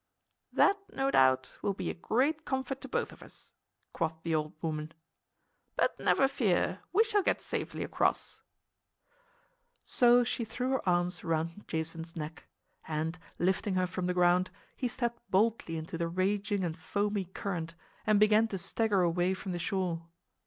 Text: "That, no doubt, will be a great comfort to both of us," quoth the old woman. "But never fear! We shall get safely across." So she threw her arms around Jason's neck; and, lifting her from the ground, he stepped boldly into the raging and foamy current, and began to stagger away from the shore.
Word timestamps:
"That, 0.51 0.77
no 0.91 1.11
doubt, 1.11 1.59
will 1.61 1.75
be 1.75 1.91
a 1.91 1.93
great 1.93 2.43
comfort 2.43 2.81
to 2.81 2.87
both 2.89 3.11
of 3.11 3.21
us," 3.21 3.53
quoth 3.93 4.15
the 4.23 4.33
old 4.33 4.53
woman. 4.59 4.93
"But 5.75 5.99
never 5.99 6.27
fear! 6.27 6.79
We 6.91 7.03
shall 7.03 7.21
get 7.21 7.39
safely 7.39 7.83
across." 7.83 8.41
So 9.85 10.23
she 10.23 10.43
threw 10.43 10.71
her 10.71 10.89
arms 10.89 11.23
around 11.23 11.65
Jason's 11.67 12.15
neck; 12.15 12.47
and, 12.87 13.19
lifting 13.37 13.75
her 13.75 13.85
from 13.85 14.07
the 14.07 14.15
ground, 14.15 14.49
he 14.75 14.87
stepped 14.87 15.21
boldly 15.29 15.77
into 15.77 15.99
the 15.99 16.07
raging 16.07 16.63
and 16.63 16.75
foamy 16.75 17.25
current, 17.25 17.75
and 18.07 18.19
began 18.19 18.47
to 18.47 18.57
stagger 18.57 19.01
away 19.03 19.35
from 19.35 19.51
the 19.51 19.59
shore. 19.59 20.07